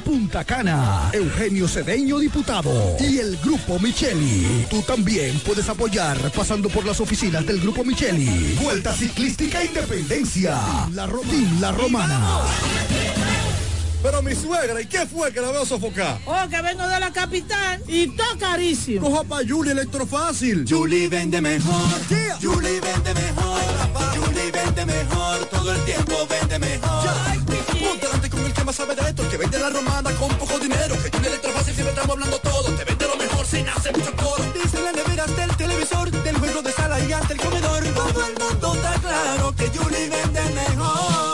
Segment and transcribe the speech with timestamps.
[0.00, 4.66] Punta Cana, Eugenio Cedeño, diputado, y el Grupo Micheli.
[4.70, 8.56] Tú también puedes apoyar pasando por las oficinas del Grupo Micheli.
[8.62, 10.58] Vuelta Ciclística Independencia.
[10.92, 12.20] La, Ro- Team La Romana.
[14.02, 16.18] Pero mi suegra, ¿y qué fue que la veo sofocar?
[16.26, 19.08] Oh, que vengo de la capital y todo carísimo.
[19.08, 20.66] Coja pa' Julie Electrofácil.
[20.68, 21.88] Julie vende mejor.
[22.42, 23.60] Julie vende mejor.
[24.14, 25.38] Julie vende mejor.
[25.46, 27.08] Todo el tiempo vende mejor.
[28.64, 30.94] Más sabe de esto, el que vende la romana con poco dinero.
[31.02, 32.74] Que Julie Electrofácil siempre estamos hablando todo.
[32.76, 34.42] Te vende lo mejor sin hacer mucho coro.
[34.54, 37.84] Dice la nevera del televisor, del juego de sala y hasta el comedor.
[37.84, 41.33] Todo el mundo está claro que Julie vende mejor.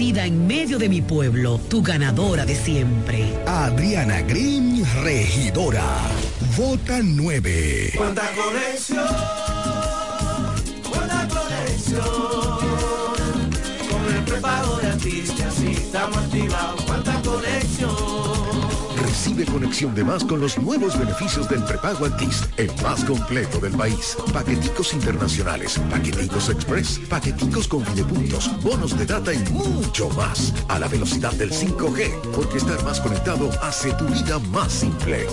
[0.00, 1.58] en medio de mi pueblo.
[1.68, 3.34] Tu ganadora de siempre.
[3.46, 5.84] Adriana Green, regidora.
[6.56, 7.94] Vota 9.
[7.96, 9.04] Cuánta conexión,
[10.88, 12.04] cuánta conexión.
[13.90, 16.27] Con el prepago de artistas y estamos
[19.38, 23.72] Recibe conexión de más con los nuevos beneficios del prepago Altis, el más completo del
[23.72, 24.16] país.
[24.32, 30.52] Paqueticos internacionales, paqueticos express, paqueticos con videopuntos, bonos de data y mucho más.
[30.66, 35.28] A la velocidad del 5G, porque estar más conectado hace tu vida más simple.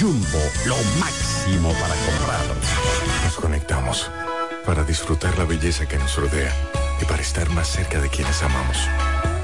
[0.00, 2.46] Jumbo, lo máximo para comprar.
[3.24, 4.10] Nos conectamos
[4.64, 6.54] para disfrutar la belleza que nos rodea
[7.02, 8.78] y para estar más cerca de quienes amamos.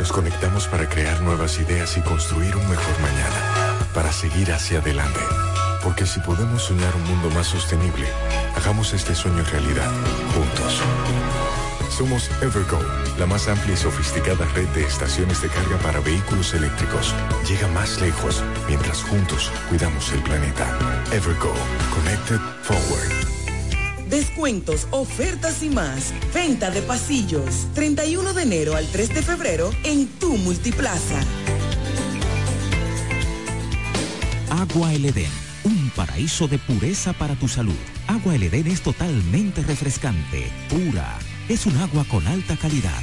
[0.02, 5.20] Nos conectamos para crear nuevas ideas y construir un mejor mañana, para seguir hacia adelante.
[5.80, 8.08] Porque si podemos soñar un mundo más sostenible,
[8.56, 9.92] hagamos este sueño realidad,
[10.34, 10.80] juntos.
[11.88, 12.80] Somos Evergo,
[13.16, 17.14] la más amplia y sofisticada red de estaciones de carga para vehículos eléctricos.
[17.48, 20.66] Llega más lejos mientras juntos cuidamos el planeta.
[21.12, 21.54] Evergo,
[21.94, 23.31] Connected Forward.
[24.12, 26.12] Descuentos, ofertas y más.
[26.34, 27.66] Venta de pasillos.
[27.72, 31.18] 31 de enero al 3 de febrero en tu multiplaza.
[34.50, 35.30] Agua El Edén,
[35.64, 37.72] un paraíso de pureza para tu salud.
[38.06, 41.18] Agua El Edén es totalmente refrescante, pura.
[41.48, 43.02] Es un agua con alta calidad,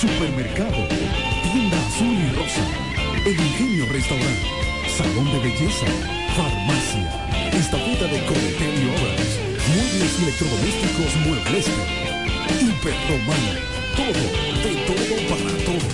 [0.00, 0.86] Supermercado,
[1.52, 2.62] tienda azul y rosa,
[3.26, 4.46] el ingenio restaurante,
[4.96, 5.86] salón de belleza,
[6.36, 9.28] farmacia, estafeta de cometer y obras,
[9.74, 11.82] muebles electrodomésticos muebleste,
[12.62, 13.58] hiperromana,
[13.96, 14.22] todo,
[14.62, 15.92] de todo para todos.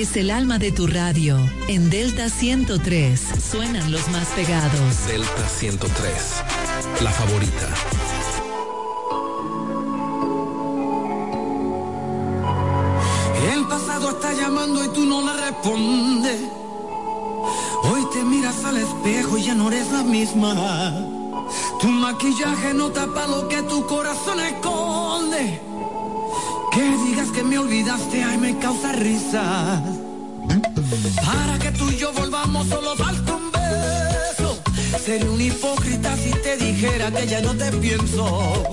[0.03, 1.38] Es el alma de tu radio.
[1.69, 5.07] En Delta 103 suenan los más pegados.
[5.07, 6.13] Delta 103,
[7.01, 7.69] la favorita.
[13.53, 16.41] El pasado está llamando y tú no le respondes.
[17.83, 21.07] Hoy te miras al espejo y ya no eres la misma.
[21.79, 25.62] Tu maquillaje no tapa lo que tu corazón esconde.
[26.74, 29.92] Que digas que me olvidaste, ay, me causa risa.
[31.25, 34.62] Para que tú y yo volvamos, solo falta un beso.
[35.03, 38.63] Sería un hipócrita si te dijera que ya no te pienso.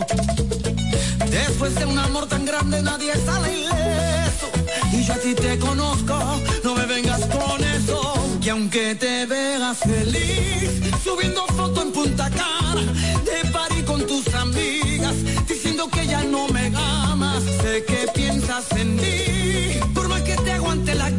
[1.31, 4.51] Después de un amor tan grande nadie sale ileso.
[4.93, 6.19] Y yo a ti te conozco,
[6.63, 8.13] no me vengas con eso.
[8.43, 12.93] Que aunque te veas feliz, subiendo foto en Punta Cana,
[13.25, 15.15] de party con tus amigas,
[15.49, 19.81] diciendo que ya no me amas, sé que piensas en mí.
[19.95, 21.11] Por más que te aguante yo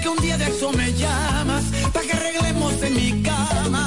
[0.00, 3.84] que un día de eso me llamas, para que arreglemos en mi cama.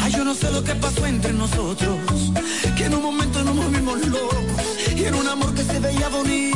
[0.00, 1.98] Ay, yo no sé lo que pasó entre nosotros,
[2.76, 4.38] que en un momento nos movimos locos,
[4.96, 6.53] y era un amor que se veía bonito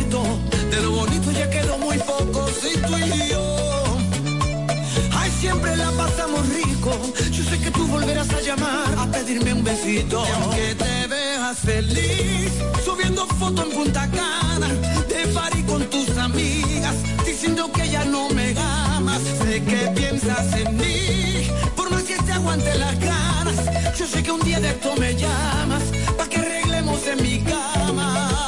[6.48, 6.90] rico.
[7.30, 10.24] Yo sé que tú volverás a llamar a pedirme un besito.
[10.26, 12.52] Y aunque te veas feliz,
[12.84, 14.68] subiendo foto en Punta Cana,
[15.08, 16.94] de party con tus amigas,
[17.26, 19.22] diciendo que ya no me amas.
[19.42, 23.98] Sé que piensas en mí, por más que te aguante las ganas.
[23.98, 25.82] Yo sé que un día de esto me llamas,
[26.16, 28.47] pa' que arreglemos en mi cama.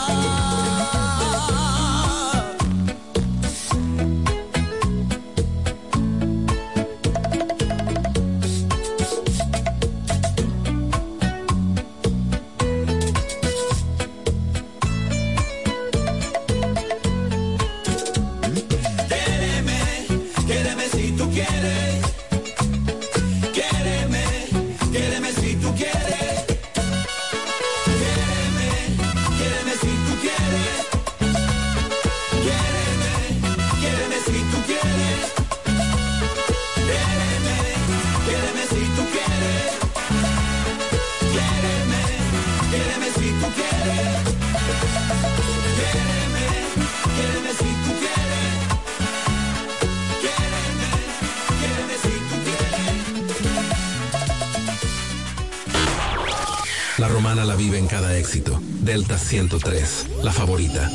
[59.30, 60.90] 103, la favorita.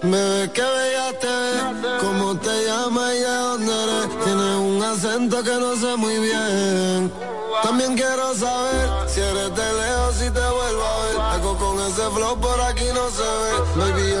[0.00, 4.24] Bebé, qué bella te ves, cómo te llamas y de dónde eres.
[4.24, 7.12] Tienes un acento que no sé muy bien.
[7.64, 11.20] También quiero saber si eres de lejos, si te vuelvo a ver.
[11.32, 13.50] Algo con ese flow por aquí no se ve.
[13.74, 14.11] Baby,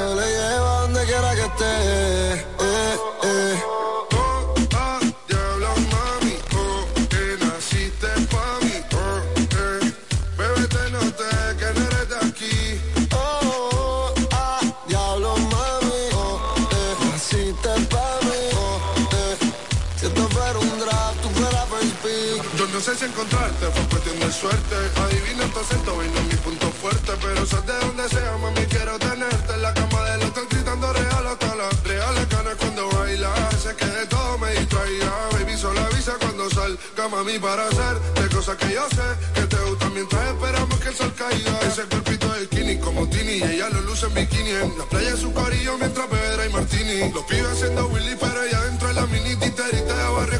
[22.82, 24.74] sé si encontrarte fue cuestión de suerte.
[24.96, 27.12] Adivina tu acento y no mi punto fuerte.
[27.22, 29.54] Pero sos de donde sea, mami, quiero tenerte.
[29.54, 33.30] En la cama del hotel gritando real hasta las reales ganas cuando baila.
[33.62, 35.12] Sé que de todo me distraía.
[35.32, 39.56] Baby, solo avisa cuando salga, mami, para hacer de cosas que yo sé que te
[39.56, 41.60] gustan mientras esperamos que el sol caiga.
[41.60, 43.36] Ese cuerpito de skinny como Tini.
[43.38, 44.50] Y ella lo luce en bikini.
[44.50, 47.12] En la playa su corillo mientras Pedra y Martini.
[47.12, 49.91] Los pibes haciendo Willy, pero ella dentro de la mini titerita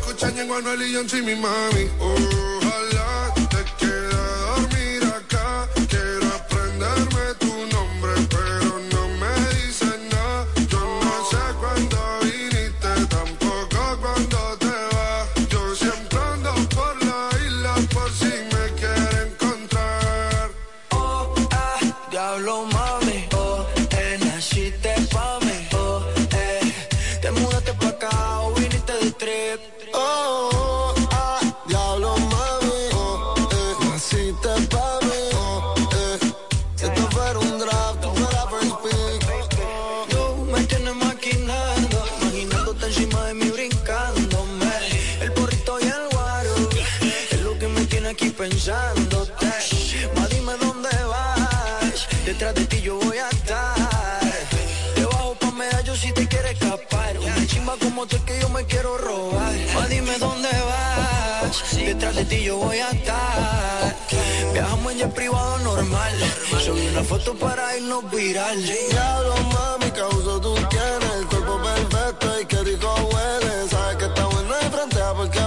[0.02, 1.88] escuchan en Manuel y sí, mi mami.
[2.00, 5.68] Ojalá te quede a dormir acá.
[5.88, 7.11] Quiero aprenderme
[65.10, 66.14] Privado normal,
[66.64, 68.56] subí una foto para irnos viral.
[68.64, 73.68] Diablo, mami, causo tú tienes el cuerpo perfecto y qué rico huele.
[73.68, 75.40] Sabes que está bueno de frente porque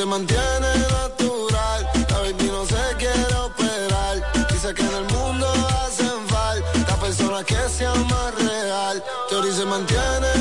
[0.00, 1.86] se mantiene natural.
[2.08, 4.48] La baby no se quiere operar.
[4.50, 5.46] Dice que en el mundo
[5.84, 9.04] hacen falta personas que sean más real.
[9.28, 10.39] Teoría se mantiene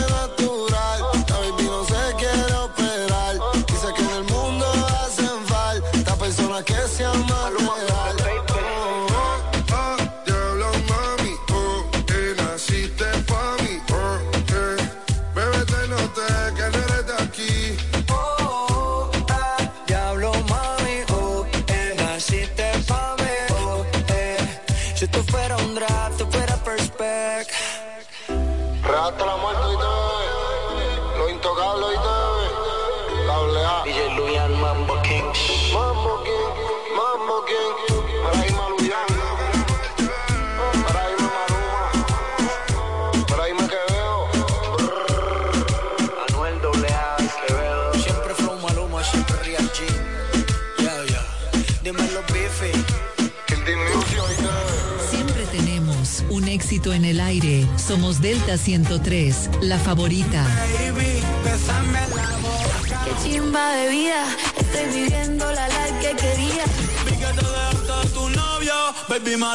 [56.93, 57.67] en el aire.
[57.77, 60.43] Somos Delta 103, la favorita.
[60.43, 63.05] Baby, la boca.
[63.05, 64.25] Qué chimba de vida,
[64.60, 66.65] estoy viviendo la life que quería.
[67.05, 68.74] Vi que te dejaste a tu novio,
[69.08, 69.48] baby, me.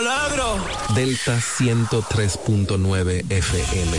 [0.95, 3.99] Delta 103.9 FM.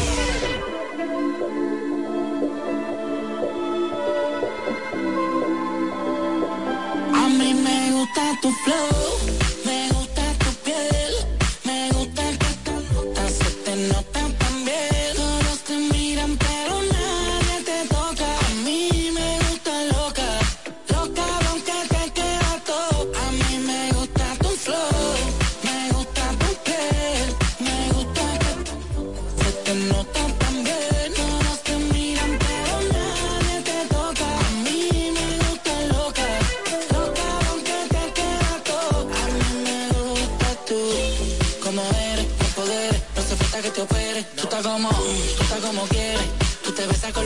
[8.41, 9.34] tu flow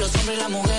[0.10, 0.79] los hombres y las mujeres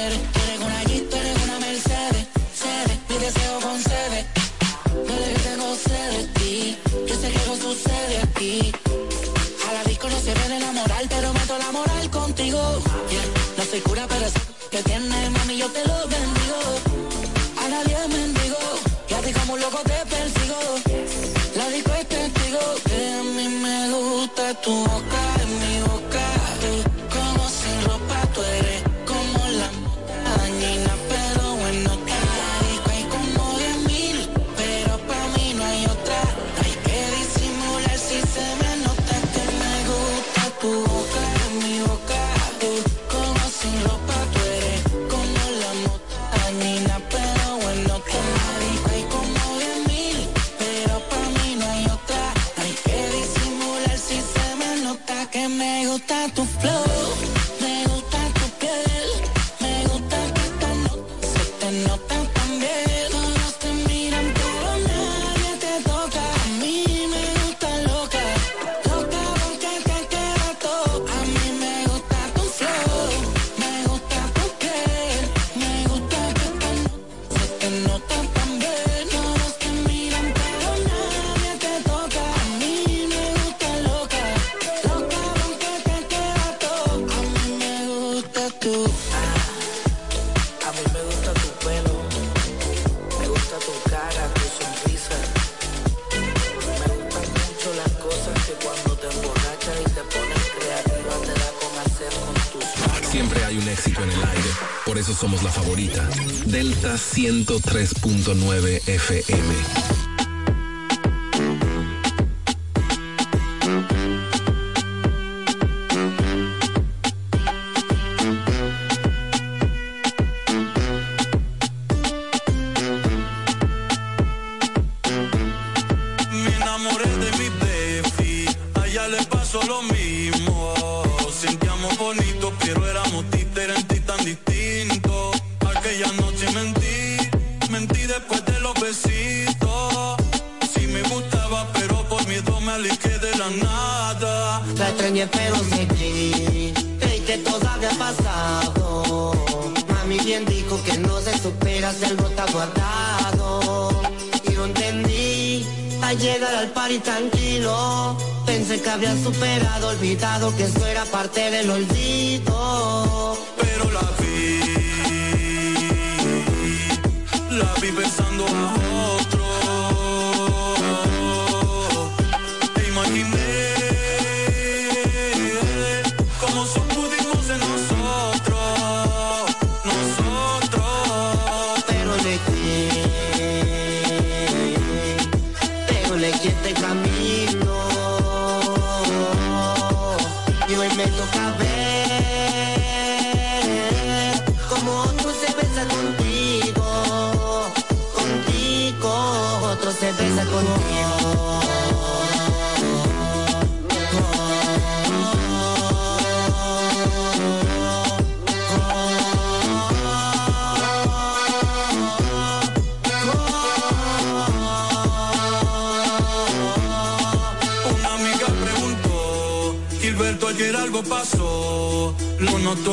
[103.10, 104.50] Siempre hay un éxito en el aire,
[104.86, 106.08] por eso somos la favorita.
[106.46, 109.99] Delta 103.9 FM.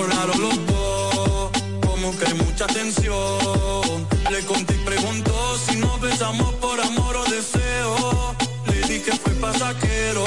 [0.07, 1.51] lloraron los dos,
[1.85, 4.07] como que mucha tensión.
[4.29, 8.35] Le conté y preguntó si nos besamos por amor o deseo.
[8.67, 10.25] Le di que fue pasajero,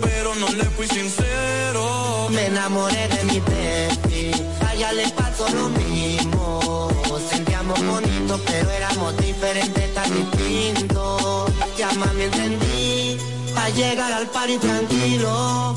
[0.00, 2.28] pero no le fui sincero.
[2.30, 4.32] Me enamoré de mi bestie,
[4.66, 6.90] a ella le pasó lo mismo.
[7.30, 11.52] Sentíamos bonito, pero éramos diferentes, tan distintos.
[11.78, 13.18] Ya mami entendí,
[13.56, 15.74] a llegar al party tranquilo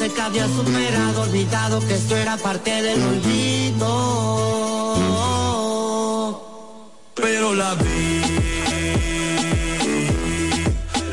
[0.00, 3.86] pensé que había superado, olvidado que esto era parte del olvido.
[7.14, 8.22] Pero la vi,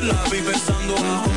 [0.02, 1.27] la vi pensando a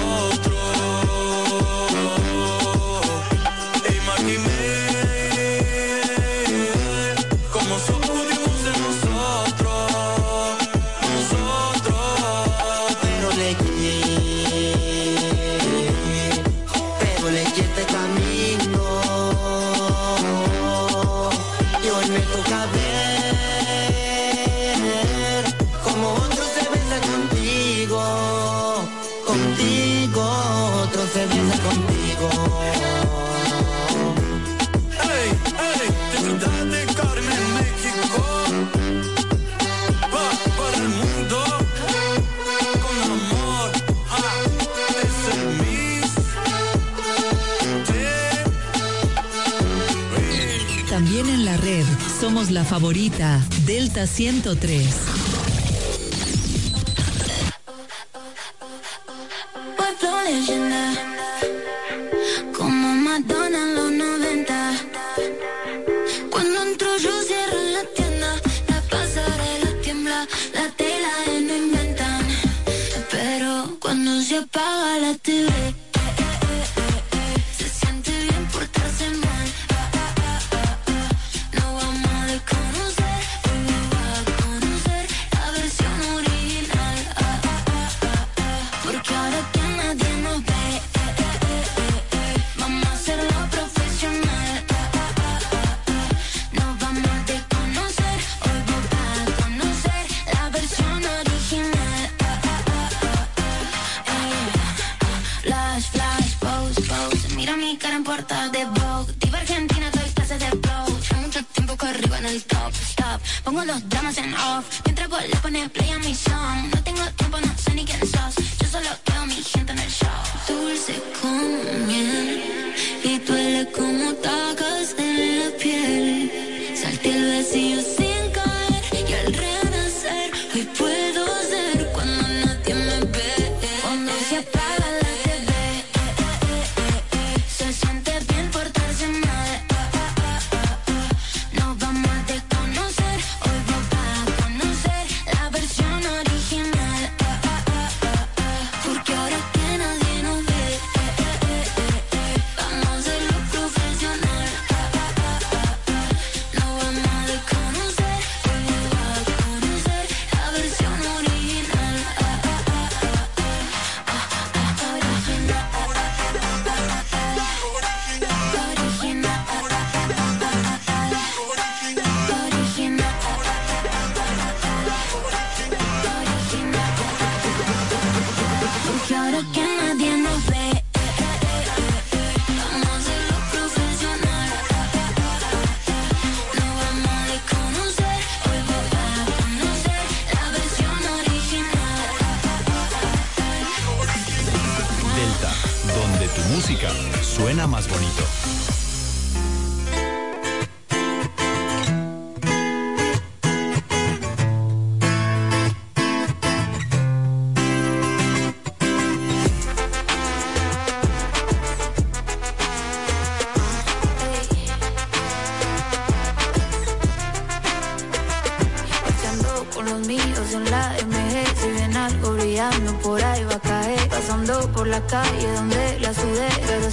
[52.49, 55.10] la favorita, Delta 103.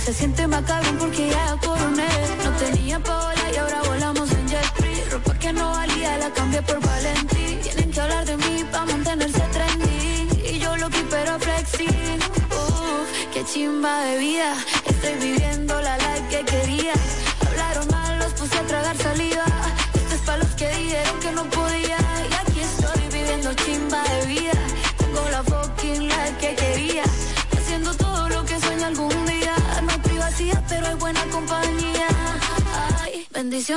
[0.08, 0.64] Se siente más
[0.98, 1.54] porque ya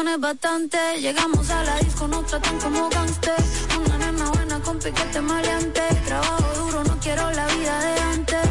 [0.07, 0.77] es bastante.
[0.99, 3.67] Llegamos a la disco, no tratan como gangsters.
[3.77, 5.81] Una nena buena con piquete maleante.
[6.05, 8.49] Trabajo duro, no quiero la vida de antes.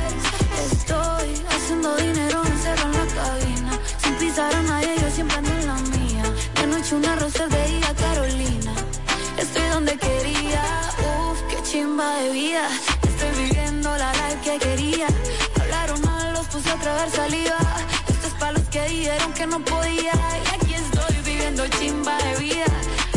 [0.72, 3.78] Estoy haciendo dinero, encerro en la cabina.
[4.02, 6.22] Sin pisar a nadie, yo siempre ando en la mía.
[6.54, 8.74] De noche una rosa de día, Carolina.
[9.36, 10.62] Estoy donde quería,
[10.98, 12.68] uff, qué chimba de vida.
[13.02, 15.06] Estoy viviendo la life que quería.
[15.60, 17.58] Hablaron mal, los puse a tragar saliva.
[18.08, 20.12] Estos palos que dijeron que no podía.
[20.44, 20.69] Y aquí
[21.68, 23.09] chimba de vida.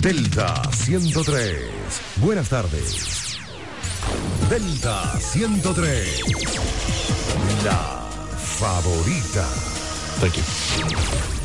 [0.00, 2.00] Delta 103.
[2.16, 3.36] Buenas tardes.
[4.48, 6.22] Delta 103.
[7.62, 8.08] La
[8.38, 9.46] favorita.
[10.20, 10.42] Thank you.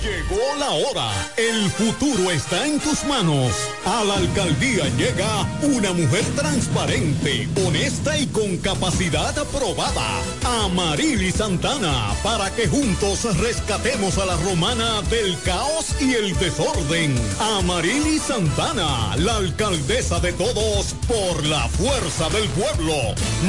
[0.01, 1.11] Llegó la hora.
[1.35, 3.51] El futuro está en tus manos.
[3.85, 10.23] A la alcaldía llega una mujer transparente, honesta y con capacidad aprobada.
[10.63, 17.15] Amarili Santana, para que juntos rescatemos a la romana del caos y el desorden.
[17.39, 22.95] Amarili Santana, la alcaldesa de todos por la fuerza del pueblo.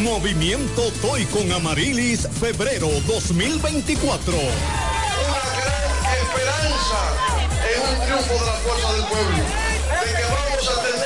[0.02, 4.34] Movimiento Toy con Amarilis, febrero 2024.
[4.34, 7.00] Una gran esperanza
[7.72, 9.65] en un triunfo de la fuerza del pueblo
[10.56, 11.05] vamos a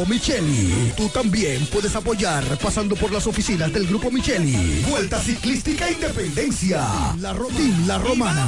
[0.00, 0.92] Micheli.
[0.96, 4.82] Tú también puedes apoyar pasando por las oficinas del Grupo Micheli.
[4.88, 7.14] Vuelta Ciclística Independencia.
[7.20, 7.48] La, Ro-
[7.86, 8.46] La Romana.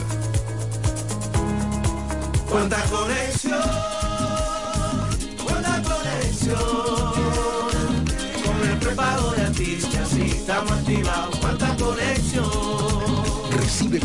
[2.48, 3.60] Cuánta conexión,
[5.44, 6.56] cuánta conexión.
[8.44, 11.37] Con el prepago de artistas, sí, estamos activados.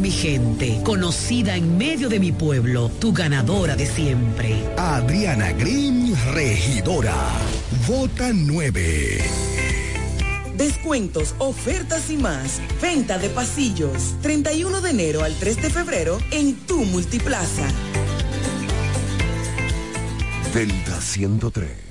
[0.00, 4.54] mi gente, conocida en medio de mi pueblo, tu ganadora de siempre.
[4.76, 7.14] Adriana Green, regidora.
[7.86, 9.22] Vota 9.
[10.56, 12.60] Descuentos, ofertas y más.
[12.80, 14.14] Venta de pasillos.
[14.22, 17.68] 31 de enero al 3 de febrero en tu multiplaza.
[20.54, 21.90] Delta 103.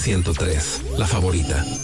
[0.00, 1.79] 103, la favorita.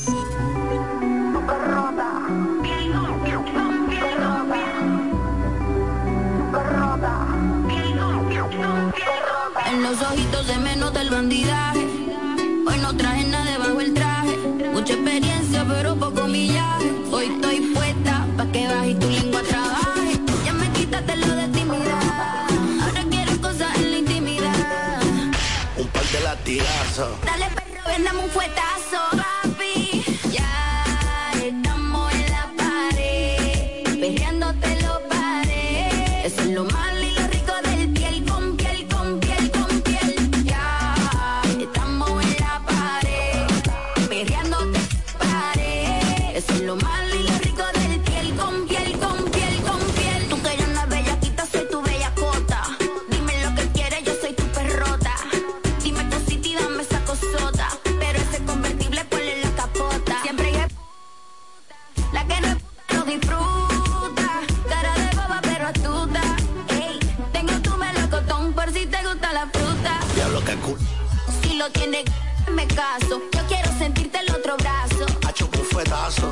[71.42, 72.04] Si lo tienes,
[72.50, 73.20] me caso.
[73.32, 75.06] Yo quiero sentirte el otro brazo.
[75.26, 76.28] Hacho un fuetazo.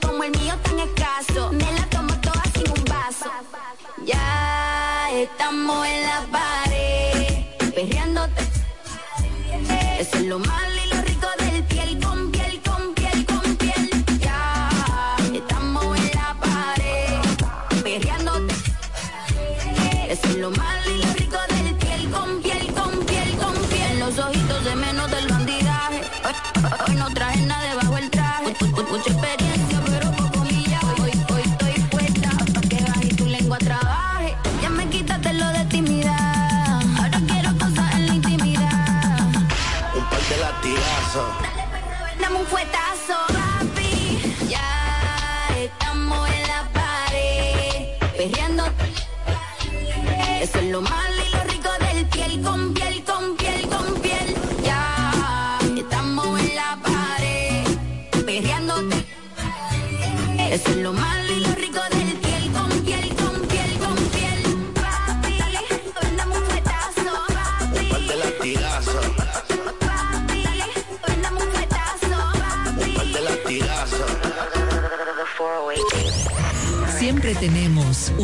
[0.00, 1.52] Como el mío tan escaso.
[1.52, 3.30] Me la tomo toda sin un vaso.
[4.04, 7.44] Ya estamos en la pared.
[7.74, 8.42] Perreándote.
[9.98, 10.67] Eso es lo malo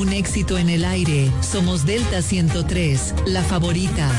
[0.04, 1.32] un éxito en el aire.
[1.40, 4.10] Somos Delta 103, la favorita.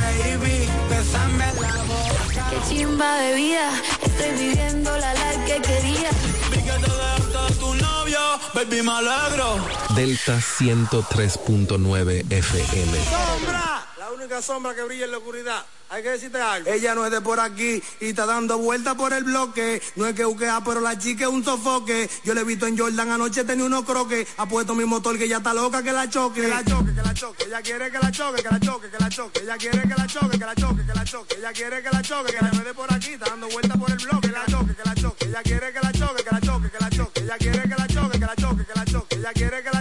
[2.50, 3.70] Qué chimba de vida,
[4.04, 6.10] estoy viviendo la life que quería.
[6.50, 8.20] Vi que te dejaste de tu novio,
[8.54, 9.60] baby, me alegro.
[9.96, 12.98] Delta 103.9 FM.
[13.04, 15.64] Sombra, la única sombra que brilla en la oscuridad.
[15.90, 16.70] Hay que decirte algo.
[16.70, 19.82] Ella no es de por aquí y está dando vuelta por el bloque.
[19.96, 22.10] No es que buquea, pero la chica es un sofoque.
[22.24, 24.28] Yo le he visto en Jordan anoche tenía unos croques.
[24.38, 26.42] Ha puesto mi motor que ya está loca que la choque.
[26.42, 27.44] Que la choque, que la choque.
[27.46, 29.40] Ella quiere que la choque, que la choque, que la choque.
[29.42, 31.36] Ella quiere que la choque, que la choque, que la choque.
[31.38, 33.14] Ella quiere que la choque, que la me dé por aquí.
[33.14, 34.28] Está dando vuelta por el bloque.
[34.28, 35.26] Que la choque, que la choque.
[35.26, 37.22] Ella quiere que la choque, que la choque, que la choque.
[37.22, 39.16] Ella quiere que la choque, que la choque, que la choque.
[39.16, 39.75] Ella quiere que la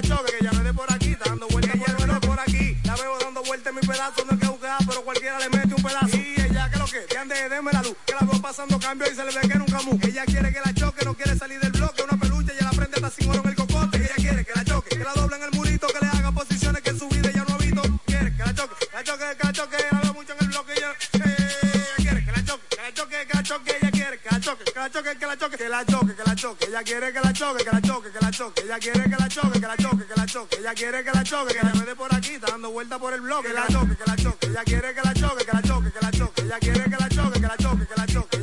[9.03, 9.99] y se le ve que nunca mu.
[10.03, 12.03] Ella quiere que la choque, no quiere salir del bloque.
[12.03, 13.97] Una peluche y la prende hasta sin oro en el cocote.
[13.99, 16.83] Ella quiere que la choque, que la doble en el murito, que le haga posiciones
[16.83, 17.83] que en su vida ella no ha visto.
[18.07, 19.77] Quiere que la choque, que la choque, que la choque.
[19.91, 20.73] La mucho en el bloque.
[20.77, 23.77] Ella, eh, ella quiere que la choque, que la choque, que la choque.
[23.81, 26.23] Ella quiere que la choque, que la choque, que la choque, que la choque, que
[26.25, 26.65] la choque.
[26.67, 28.63] Ella quiere que la choque, que la choque, que la choque.
[28.63, 30.57] Ella quiere que la choque, que la choque, que la choque.
[30.59, 32.31] Ella quiere que la choque, que la me dé por aquí.
[32.35, 33.49] Está dando vuelta por el bloque.
[33.49, 34.47] Que la choque, que la choque.
[34.47, 36.43] Ella quiere que la choque, que la choque, que la choque.
[36.43, 37.14] Ella quiere que la choque.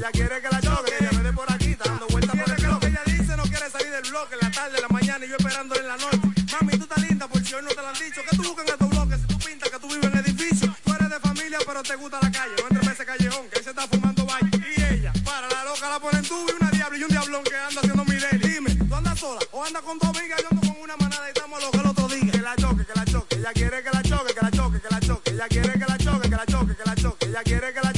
[0.02, 1.72] Ella quiere que la choque, que ella me dé por aquí.
[1.74, 2.88] Está dando vuelta por el bloque.
[2.88, 4.34] Ella dice no quiere salir del bloque.
[4.34, 6.18] En la tarde, en la mañana y yo esperándole en la noche.
[6.54, 8.22] Mami, tú estás linda por si hoy no te lo han dicho.
[8.28, 9.20] ¿Qué tú buscas en estos bloques?
[9.22, 10.76] Si tú pintas que tú vives en edificio.
[10.84, 12.54] Tú eres de familia, pero te gusta la calle.
[12.58, 14.50] No entres en ese callejón, que él se está fumando baño.
[14.58, 17.56] Y ella, para la loca, la ponen tú y una diablo y un diablón que
[17.56, 18.50] anda haciendo mi daily.
[18.50, 20.42] Dime, ¿tú andas sola o andas con dos amigas?
[20.42, 22.32] Yo ando con una manada y estamos a lo que el otro diga.
[22.32, 23.36] Que la choque, que la choque.
[23.36, 25.30] Ella quiere que la choque, que la choque, que la choque.
[25.30, 27.26] Ella quiere que la choque, que la choque, que la choque.
[27.28, 27.91] Ella quiere que la choque, que la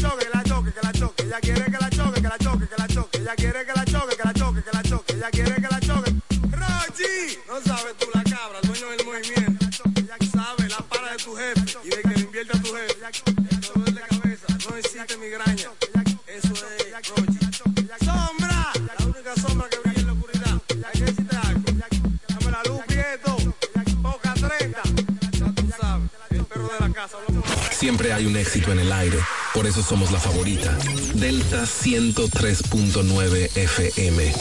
[29.87, 30.77] Somos la favorita.
[31.13, 34.33] Delta 103.9 FM.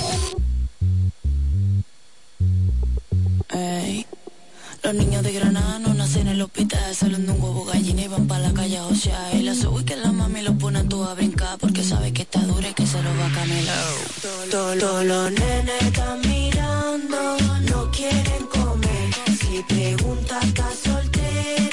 [3.50, 4.06] Ey,
[4.82, 8.08] Los niños de Granada no nacen en el hospital, salen de un huevo gallina y
[8.08, 9.34] van para la calle a josear.
[9.34, 12.40] Y la sube que la mami lo pone todo a brincar porque sabe que está
[12.40, 13.84] dura y que se lo va a camelar.
[14.50, 17.36] Todos todos los nenes están mirando,
[17.70, 19.10] no quieren comer.
[19.38, 21.71] Si pregunta está soltera,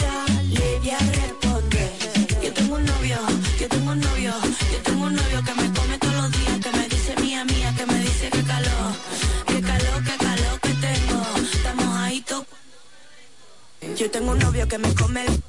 [13.99, 15.43] Yo tengo un novio que me come el...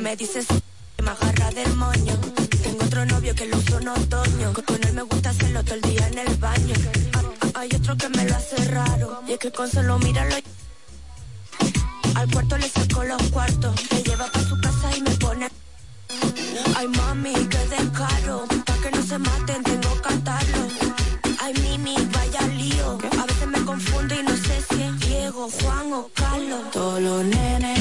[0.00, 0.62] Me dice sí,
[0.96, 2.14] que me agarra del moño.
[2.62, 4.52] Tengo otro novio que lo uso en otoño.
[4.64, 6.74] Con él me gusta hacerlo todo el día en el baño.
[7.14, 9.22] Ah, ah, Hay otro que me lo hace raro.
[9.26, 10.36] Y es que con solo míralo.
[12.14, 13.74] Al cuarto le saco los cuartos.
[13.90, 15.48] Me lleva para su casa y me pone.
[16.76, 18.46] Ay mami, que descaro.
[18.66, 20.68] Pa' que no se maten, tengo que cantarlo.
[21.40, 22.98] Ay Mimi, vaya lío.
[23.20, 26.70] A veces me confundo y no sé si es Diego, Juan o Carlos.
[26.70, 27.75] Todos los nenes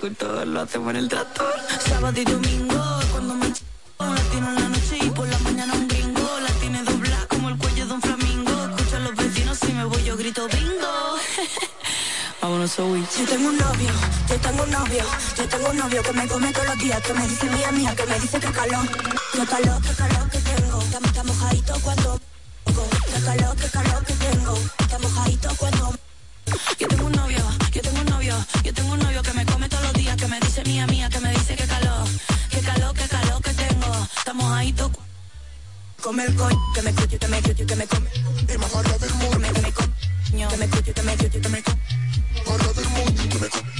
[0.00, 1.52] Bien agricultor lo hacemos en el tractor.
[1.86, 3.60] Sábado y domingo, cuando me ch...
[3.98, 6.40] La tiene en la noche y por la mañana un gringo.
[6.40, 8.50] La tiene doblada como el cuello de un flamingo.
[8.50, 11.18] Escucha a los vecinos si me voy yo grito bingo.
[12.40, 12.82] Vámonos a.
[12.82, 13.90] Yo tengo un novio,
[14.28, 15.04] yo tengo un novio,
[15.36, 17.94] yo tengo un novio que me come todos los días, que me dice mía, mía,
[17.94, 18.88] que me dice que calor,
[19.32, 22.20] que calor, que calor que tengo, está, mojadito cuando,
[22.64, 25.94] que calor, que calor que tengo, está mojadito cuando.
[26.78, 28.34] Yo tengo un novio, yo tengo un novio,
[28.64, 29.79] yo tengo un novio que me come todos
[34.10, 34.90] tengo, está mojadito.
[36.02, 38.10] Come el coño, que me cuyo, que me cuyo, que me come.
[38.48, 39.30] El más raro del mundo.
[39.30, 39.92] Que me, que me come.
[40.30, 41.78] Que me cuyo, que me cuyo, que me come.
[42.46, 43.22] Raro del mundo.
[43.28, 43.70] Que me come.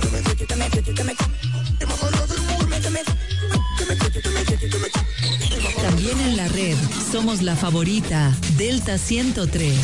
[0.00, 1.34] Que me cuyo, que me cuyo, que me come.
[1.80, 2.66] El más raro del mundo.
[2.68, 5.82] Que me, que me cuyo, que me cuyo, que me come.
[5.82, 6.76] También en la red
[7.12, 9.76] somos la favorita Delta 103.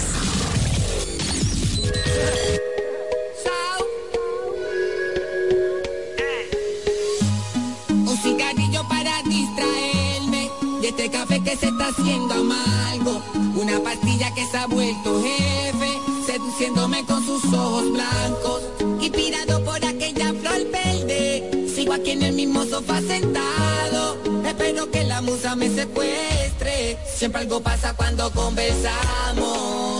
[10.96, 13.20] Este café que se está haciendo amargo.
[13.56, 15.88] Una pastilla que se ha vuelto jefe,
[16.24, 18.62] seduciéndome con sus ojos blancos.
[19.00, 24.18] Inspirado por aquella flor verde, sigo aquí en el mismo sofá sentado.
[24.46, 26.96] Espero que la musa me secuestre.
[27.12, 29.93] Siempre algo pasa cuando conversamos.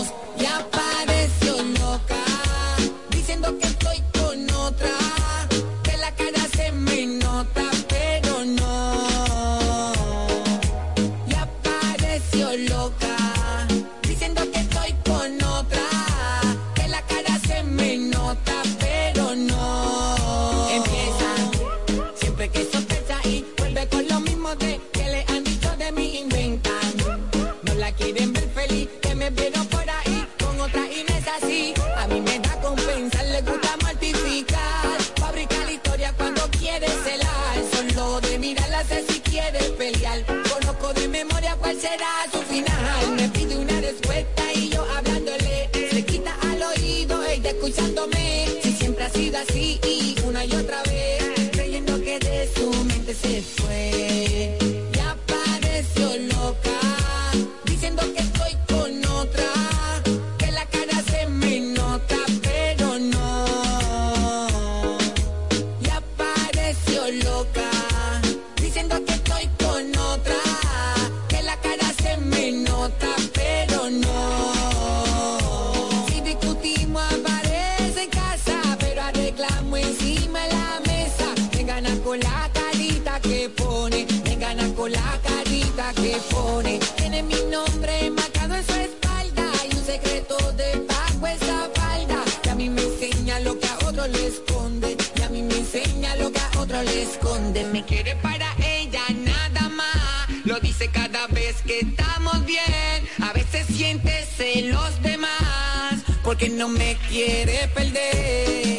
[84.95, 86.79] La carita que pone.
[86.97, 92.23] Tiene mi nombre marcado en su espalda y un secreto debajo esa falda.
[92.45, 94.97] Y a mí me enseña lo que a otro le esconde.
[95.17, 97.65] Y a mí me enseña lo que a otro le esconde.
[97.65, 100.29] Me quiere para ella nada más.
[100.43, 102.97] Lo dice cada vez que estamos bien.
[103.21, 105.95] A veces siente celos de más.
[106.23, 108.74] Porque no me quiere perder.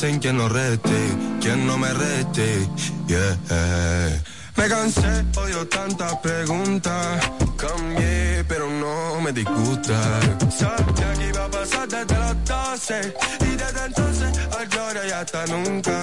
[0.00, 0.90] Buscar la paz en quien no reste,
[1.40, 2.68] quien no me reste.
[3.06, 4.22] Yeah.
[4.56, 7.30] Me cansé, odio tantas preguntas.
[7.56, 10.20] Cambié, pero no me disgusta.
[10.50, 15.46] Sabía que iba a pasar desde los 12 y desde entonces al gloria y hasta
[15.46, 16.00] nunca.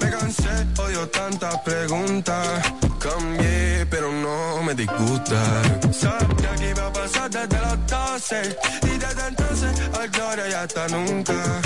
[0.00, 2.72] Me cansé, odio tantas preguntas.
[2.98, 5.62] Cambié, pero no me disgusta.
[5.92, 10.88] Sabía que iba a pasar desde los 12 y desde entonces al gloria y hasta
[10.88, 11.62] nunca.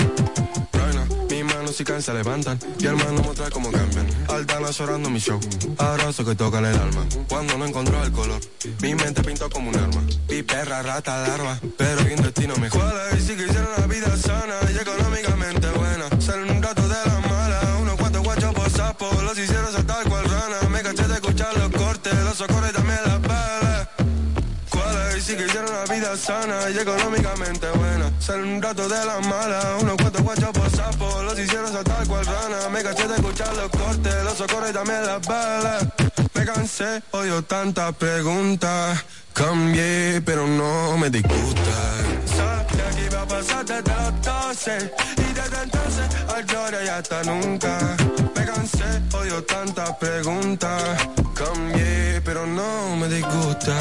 [1.77, 4.07] Si cansa levantan y hermano mostrar cómo cambian.
[4.29, 5.39] Altana llorando mi show,
[5.77, 7.05] abrazo que tocan el alma.
[7.29, 8.41] Cuando no encontró el color,
[8.81, 10.01] mi mente pintó como un arma.
[10.27, 12.81] Mi perra rata larva, pero hay un destino mejor.
[13.15, 15.86] Y si quisiera una vida sana y económicamente buena,
[26.17, 31.23] sana y económicamente buena, ser un rato de la mala, unos cuantos guachos por sapo,
[31.23, 32.69] los hicieron saltar cual rana.
[32.69, 35.85] Me caché de escuchar los cortes, los socorros y también las balas.
[36.33, 39.03] Me cansé, odio tantas preguntas,
[39.37, 41.77] cambié, pero no me disgusta.
[42.35, 47.23] Sabía que iba a pasar desde los 12 y desde entonces al gloria y hasta
[47.23, 47.77] nunca.
[48.35, 50.81] Me cansé, odio tantas preguntas,
[51.35, 53.75] cambié, pero no me disgusta.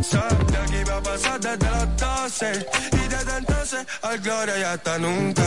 [0.00, 4.98] Sabía que iba a pasar desde los 12 y desde entonces al gloria y hasta
[4.98, 5.44] nunca.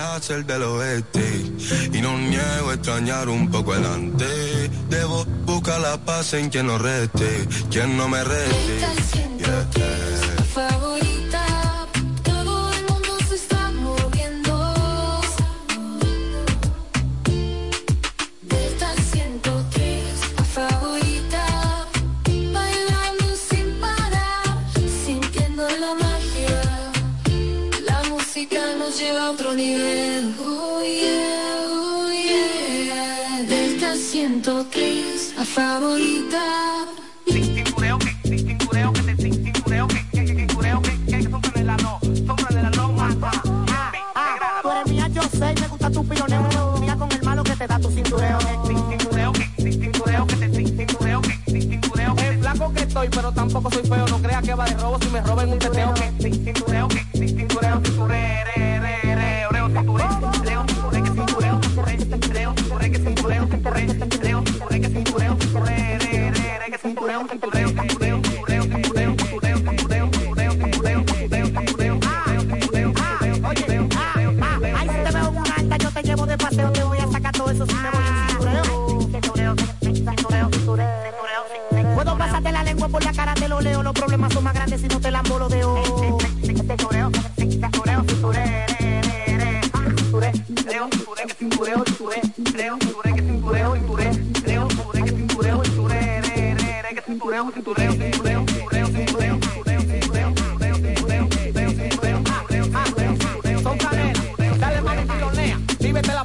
[0.00, 1.44] Hacer del oeste
[1.92, 4.70] y no niego extrañar un poco el antes.
[4.88, 8.78] Debo buscar la paz en quien no reste, quien no me reste.
[9.38, 9.66] Yeah.
[10.54, 10.89] favorita.
[29.20, 30.34] A otro nivel.
[30.40, 33.42] Oh yeah, oh yeah.
[33.46, 36.86] Delta 103, la favorita.
[44.62, 46.48] Tú eres mía, yo sé, y me gusta tu piloneo.
[46.52, 48.38] No mía con el malo que te da tu cintureo.
[52.16, 54.06] Es flaco que estoy, pero tampoco soy feo.
[54.08, 55.94] No creas que va de robo si me roben un teteo.
[56.20, 57.80] Cintureo, cintureo,
[59.02, 59.09] Ay,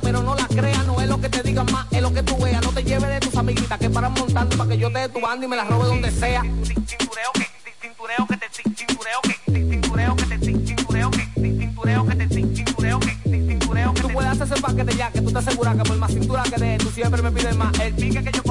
[0.02, 1.42] Pero no la creas, no es lo que te
[1.92, 3.90] es lo que te tus amiguitas que
[5.10, 6.44] te y me robe donde sea.
[14.02, 16.58] Tú puedes hacer ese paquete ya, que tú te aseguras que por más cintura que
[16.58, 17.78] de tú siempre me pides más.
[17.80, 18.44] El pique que yo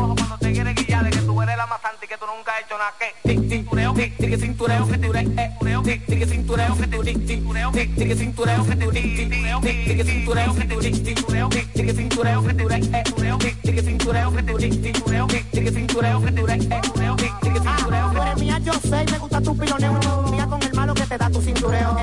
[2.85, 3.29] nada que.
[3.29, 5.51] Tic, cintureo, tic, tic, cintureo, que te ure, eh,
[5.85, 10.07] tic, tic, cintureo, que te ure, tic, cintureo, tic, cintureo, que te ure, tic, tic,
[10.07, 13.03] cintureo, que te ure, tic, cintureo, tic, cintureo, que te ure, eh,
[13.39, 17.41] tic, tic, cintureo, que te ure, tic, cintureo, tic, cintureo, que te ure, eh, tic,
[17.41, 18.11] tic, cintureo.
[18.13, 19.99] Tú eres mía, yo sé, me gusta tu piloneo.
[20.05, 21.97] No mía con el malo que te da tu cintureo.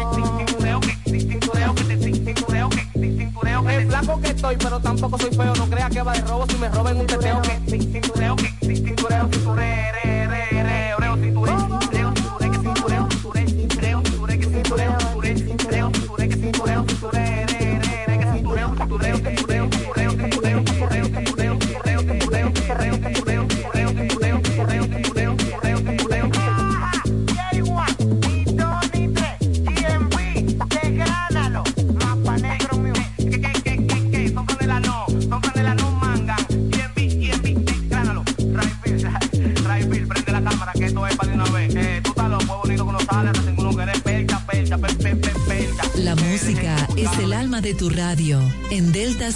[3.72, 5.54] Es flaco que estoy, pero tampoco soy feo.
[5.56, 7.42] No creas que va de robo si me roben un teteo.
[7.44, 8.36] Cintureo, cintureo,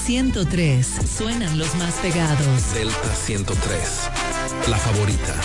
[0.05, 0.85] 103.
[1.17, 2.75] Suenan los más pegados.
[2.75, 4.09] Delta 103.
[4.69, 5.35] La favorita.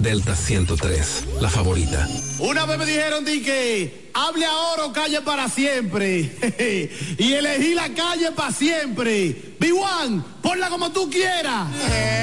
[0.00, 2.08] Delta 103, la favorita.
[2.38, 6.90] Una vez me dijeron di que hable ahora o calle para siempre.
[7.18, 9.56] y elegí la calle para siempre.
[9.60, 11.68] B1, ponla como tú quieras.
[11.90, 12.19] Eh,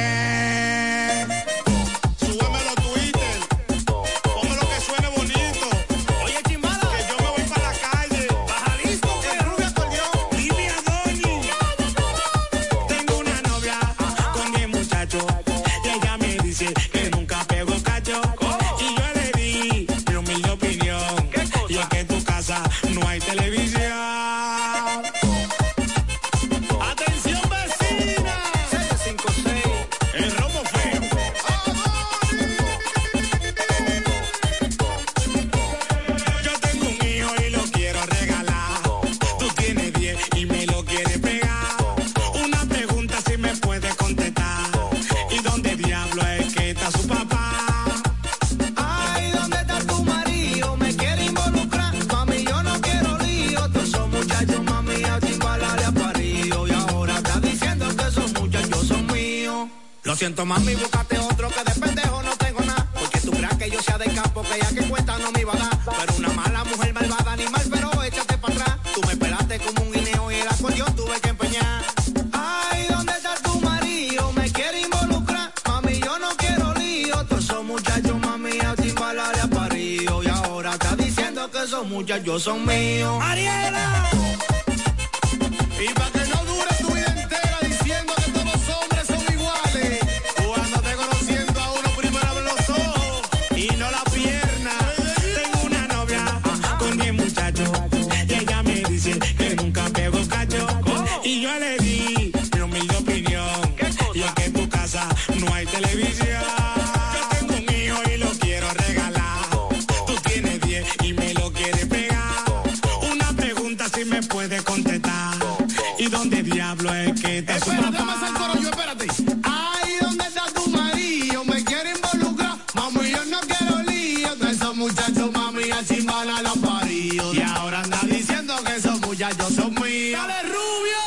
[125.71, 130.43] Al sin balar a parido Y ahora anda diciendo que esos muchachos son míos ¡Dale
[130.43, 130.97] rubio!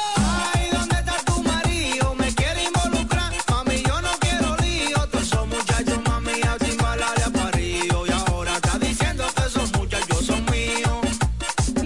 [0.54, 2.14] ahí ¿dónde está tu marido?
[2.16, 3.82] Me quiere involucrar, mami.
[3.82, 5.06] Yo no quiero lío.
[5.08, 6.32] Tú sos muchachos, mami.
[6.42, 8.06] Al sin balarle a parido.
[8.06, 11.00] Y ahora está diciendo que esos muchachos son míos.
[11.06, 11.80] Este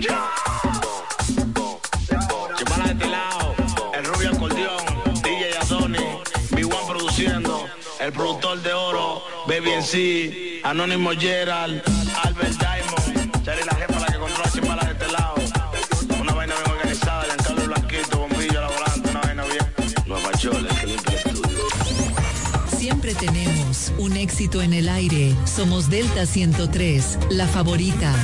[3.98, 4.84] El rubio acordeón.
[5.22, 6.00] DJ y Adonis.
[6.50, 7.66] V-Wan produciendo.
[8.00, 9.22] El productor de oro.
[9.46, 11.82] Baby en C Anónimo Gerald
[12.22, 12.53] Albert.
[24.54, 25.34] éxito en el aire.
[25.44, 28.14] Somos Delta 103, la favorita.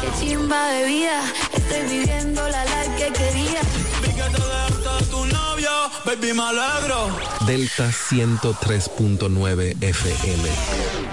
[0.00, 1.22] Qué chimba de vida,
[1.52, 3.60] estoy viviendo la life que quería.
[4.00, 5.70] Vi que te tu novio,
[6.04, 7.46] baby, me.
[7.46, 11.11] Delta 103.9 FM.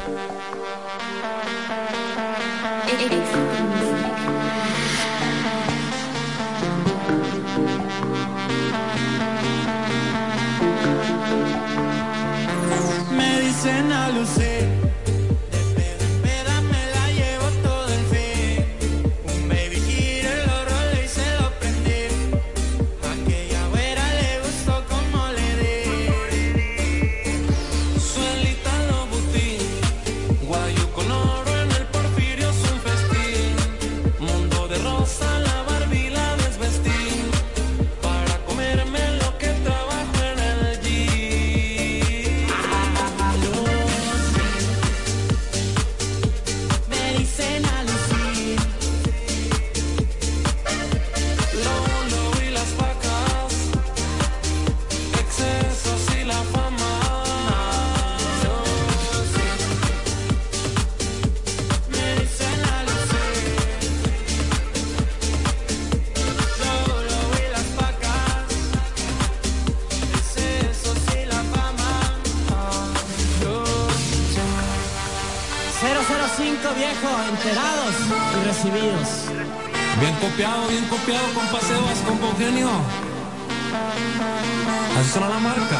[77.52, 79.26] y recibidos.
[80.00, 82.70] Bien copiado, bien copiado, con paseos, con Eugenio.
[85.00, 85.80] Así la marca,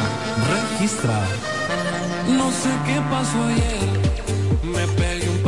[0.50, 1.20] registra.
[2.28, 3.88] No sé qué pasó ayer,
[4.62, 5.39] me pegué un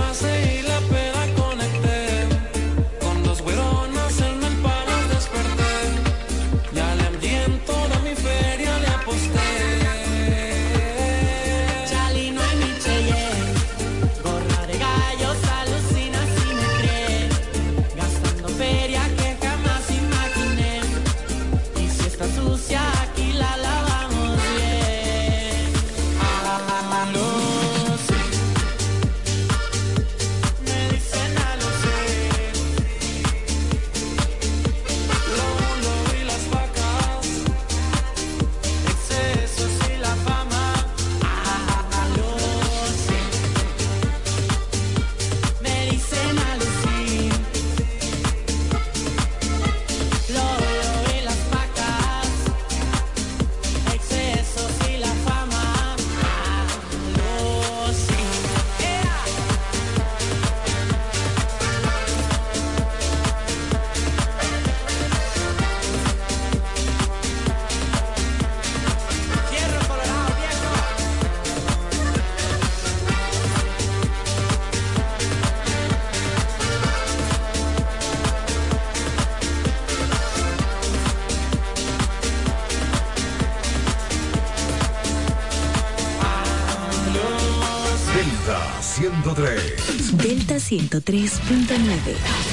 [90.79, 92.52] 103.9.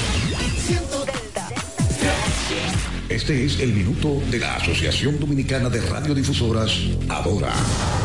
[3.20, 6.72] Este es el minuto de la Asociación Dominicana de Radiodifusoras,
[7.10, 7.52] Adora.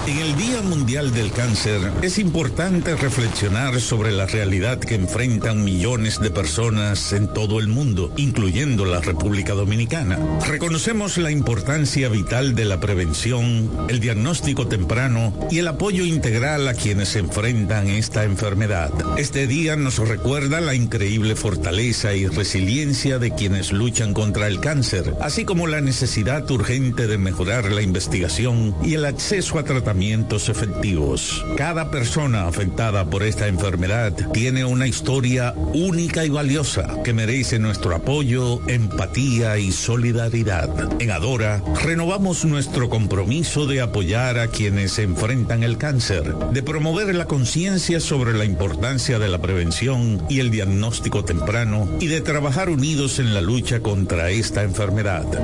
[0.08, 6.20] En el Día Mundial del Cáncer es importante reflexionar sobre la realidad que enfrentan millones
[6.20, 10.20] de personas en todo el mundo, incluyendo la República Dominicana.
[10.48, 16.74] Reconocemos la importancia vital de la prevención, el diagnóstico temprano y el apoyo integral a
[16.74, 18.92] quienes enfrentan esta enfermedad.
[19.18, 25.05] Este día nos recuerda la increíble fortaleza y resiliencia de quienes luchan contra el cáncer,
[25.22, 31.46] así como la necesidad urgente de mejorar la investigación y el acceso a tratamientos efectivos.
[31.58, 37.96] Cada persona afectada por esta enfermedad tiene una historia única y valiosa que merece nuestro
[37.96, 40.70] apoyo, empatía y solidaridad.
[41.02, 47.26] En Adora, renovamos nuestro compromiso de apoyar a quienes enfrentan el cáncer, de promover la
[47.26, 53.20] conciencia sobre la importancia de la prevención y el diagnóstico temprano y de trabajar unidos
[53.20, 54.95] en la lucha contra esta enfermedad.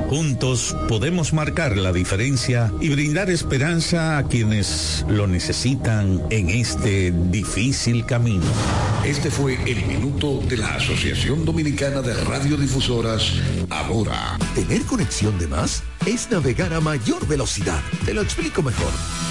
[0.09, 8.05] Juntos podemos marcar la diferencia y brindar esperanza a quienes lo necesitan en este difícil
[8.05, 8.45] camino.
[9.05, 13.33] Este fue el minuto de la Asociación Dominicana de Radiodifusoras,
[13.69, 14.37] Adora.
[14.55, 17.81] Tener conexión de más es navegar a mayor velocidad.
[18.05, 19.30] Te lo explico mejor.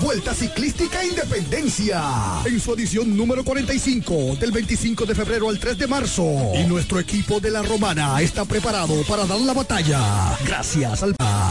[0.00, 2.02] Vuelta Ciclística Independencia
[2.44, 6.24] en su edición número 45 del 25 de febrero al 3 de marzo.
[6.54, 10.00] Y nuestro equipo de la Romana está preparado para dar la batalla.
[10.46, 11.14] Gracias al